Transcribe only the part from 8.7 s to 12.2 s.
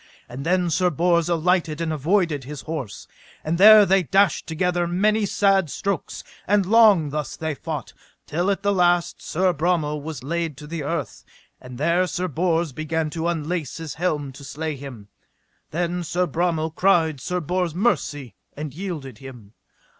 last Sir Bromel was laid to the earth, and there